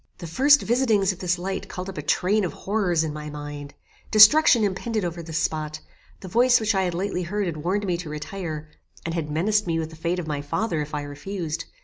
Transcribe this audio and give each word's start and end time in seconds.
The 0.17 0.25
first 0.25 0.63
visitings 0.63 1.11
of 1.11 1.19
this 1.19 1.37
light 1.37 1.69
called 1.69 1.87
up 1.87 1.95
a 1.99 2.01
train 2.01 2.43
of 2.43 2.53
horrors 2.53 3.03
in 3.03 3.13
my 3.13 3.29
mind; 3.29 3.75
destruction 4.09 4.63
impended 4.63 5.05
over 5.05 5.21
this 5.21 5.37
spot; 5.37 5.79
the 6.21 6.27
voice 6.27 6.59
which 6.59 6.73
I 6.73 6.81
had 6.85 6.95
lately 6.95 7.21
heard 7.21 7.45
had 7.45 7.57
warned 7.57 7.85
me 7.85 7.97
to 7.97 8.09
retire, 8.09 8.67
and 9.05 9.13
had 9.13 9.29
menaced 9.29 9.67
me 9.67 9.77
with 9.77 9.91
the 9.91 9.95
fate 9.95 10.17
of 10.17 10.25
my 10.25 10.41
father 10.41 10.81
if 10.81 10.95
I 10.95 11.03
refused. 11.03 11.65